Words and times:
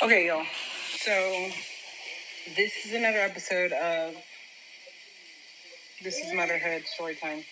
Okay, 0.00 0.28
y'all. 0.28 0.46
So 1.00 1.10
this 2.54 2.86
is 2.86 2.94
another 2.94 3.18
episode 3.18 3.72
of 3.72 4.14
This 6.04 6.16
is 6.18 6.32
Motherhood 6.32 6.84
Story 6.86 7.16
Time. 7.16 7.42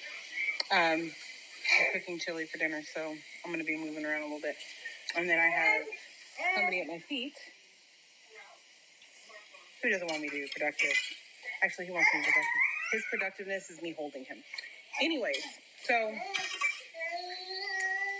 Um, 0.71 1.11
I'm 1.11 1.93
cooking 1.93 2.21
chili 2.21 2.47
for 2.47 2.59
dinner, 2.59 2.83
so 2.95 3.17
I'm 3.45 3.51
gonna 3.51 3.65
be 3.65 3.77
moving 3.77 4.07
around 4.07 4.21
a 4.21 4.25
little 4.27 4.41
bit. 4.41 4.55
And 5.17 5.29
then 5.29 5.41
I 5.41 5.49
have 5.49 5.83
somebody 6.55 6.83
at 6.83 6.87
my 6.87 7.01
feet 7.01 7.35
who 9.83 9.91
doesn't 9.91 10.09
want 10.09 10.23
me 10.23 10.29
to 10.29 10.35
be 10.35 10.49
productive. 10.57 10.95
Actually, 11.65 11.87
he 11.87 11.91
wants 11.91 12.07
me 12.15 12.21
to 12.21 12.27
be 12.27 12.33
productive. 12.33 12.63
His 12.93 13.03
productiveness 13.11 13.71
is 13.71 13.83
me 13.83 13.93
holding 13.99 14.25
him. 14.25 14.37
Anyways, 15.03 15.43
so 15.83 16.13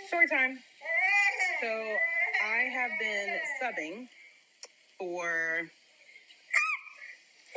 story 0.09 0.27
time. 0.27 0.59
So 1.61 1.97
I 2.43 2.69
have 2.69 2.91
been 2.99 3.39
subbing 3.63 4.07
for 4.99 5.69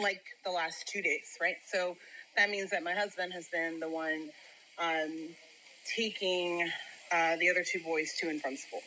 like 0.01 0.23
the 0.45 0.51
last 0.51 0.87
two 0.89 1.03
days, 1.03 1.37
right? 1.41 1.57
So 1.71 1.97
that 2.37 2.51
means 2.51 2.71
that 2.71 2.83
my 2.83 2.95
husband 2.95 3.33
has 3.33 3.48
been 3.48 3.81
the 3.81 3.89
one 3.89 4.31
um, 4.79 5.31
taking 5.97 6.71
uh, 7.12 7.37
the 7.37 7.51
other 7.51 7.65
two 7.65 7.81
boys 7.84 8.12
to 8.21 8.29
and 8.29 8.41
from 8.41 8.57
school. 8.57 8.81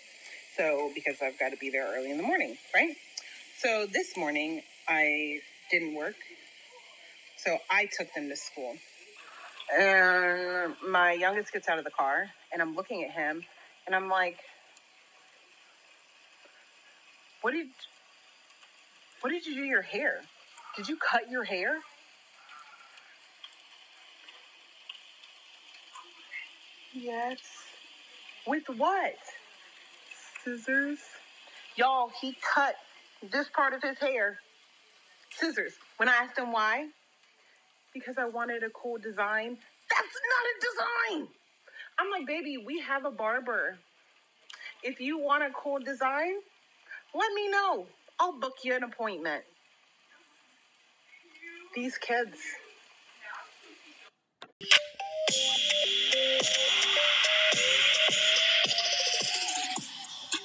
So 0.58 0.92
because 0.96 1.18
I've 1.22 1.38
got 1.40 1.50
to 1.50 1.58
be 1.58 1.70
there 1.70 1.88
early 1.96 2.12
in 2.12 2.18
the 2.18 2.24
morning, 2.24 2.58
right? 2.74 2.96
So 3.60 3.86
this 3.92 4.18
morning 4.18 4.62
I 4.88 5.40
didn't 5.72 5.96
work, 5.96 6.16
so 7.38 7.58
I 7.70 7.88
took 7.98 8.14
them 8.14 8.30
to 8.30 8.36
school. 8.36 8.76
And 9.78 10.74
my 10.88 11.14
youngest 11.14 11.54
gets 11.54 11.70
out 11.70 11.80
of 11.80 11.86
the 11.86 11.92
car, 11.92 12.28
and 12.52 12.62
I'm 12.62 12.76
looking 12.76 13.04
at 13.04 13.12
him, 13.12 13.44
and 13.88 13.96
I'm 13.96 14.10
like, 14.10 14.38
"What 17.42 17.52
did, 17.52 17.68
what 19.24 19.32
did 19.32 19.48
you 19.48 19.56
do 19.56 19.62
to 19.62 19.68
your 19.68 19.82
hair? 19.82 20.22
Did 20.78 20.90
you 20.90 20.98
cut 20.98 21.32
your 21.32 21.46
hair?" 21.46 21.80
Yes. 26.94 27.40
With 28.46 28.66
what? 28.78 29.16
Scissors. 30.44 31.00
Y'all, 31.76 32.12
he 32.22 32.38
cut 32.54 32.76
this 33.32 33.50
part 33.50 33.74
of 33.74 33.82
his 33.82 33.98
hair. 34.00 34.40
Scissors. 35.32 35.74
When 35.98 36.10
I 36.10 36.14
asked 36.14 36.38
him 36.38 36.52
why, 36.52 36.90
because 37.94 38.18
I 38.18 38.26
wanted 38.26 38.64
a 38.64 38.70
cool 38.72 38.98
design. 38.98 39.58
That's 39.90 40.18
not 40.34 40.46
a 40.52 40.56
design. 41.20 41.28
I'm 42.00 42.12
like, 42.12 42.28
baby, 42.28 42.58
we 42.58 42.80
have 42.82 43.06
a 43.06 43.12
barber. 43.12 43.78
If 44.84 45.00
you 45.00 45.20
want 45.20 45.44
a 45.44 45.52
cool 45.52 45.80
design, 45.80 46.36
let 47.16 47.34
me 47.34 47.50
know. 47.50 47.88
I'll 48.24 48.40
book 48.40 48.60
you 48.64 48.74
an 48.74 48.84
appointment. 48.84 49.44
These 51.76 51.98
kids. 51.98 52.38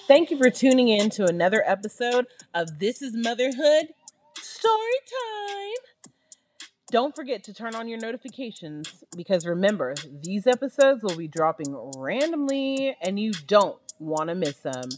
Thank 0.08 0.32
you 0.32 0.38
for 0.38 0.50
tuning 0.50 0.88
in 0.88 1.08
to 1.10 1.26
another 1.26 1.62
episode 1.64 2.26
of 2.52 2.80
This 2.80 3.00
is 3.00 3.14
Motherhood 3.14 3.90
Story 4.42 4.98
Time. 5.06 6.18
Don't 6.90 7.14
forget 7.14 7.44
to 7.44 7.54
turn 7.54 7.76
on 7.76 7.86
your 7.86 8.00
notifications 8.00 9.04
because 9.16 9.46
remember, 9.46 9.94
these 10.24 10.48
episodes 10.48 11.04
will 11.04 11.16
be 11.16 11.28
dropping 11.28 11.76
randomly 11.96 12.96
and 13.00 13.20
you 13.20 13.30
don't 13.46 13.78
want 14.00 14.30
to 14.30 14.34
miss 14.34 14.56
them. 14.56 14.88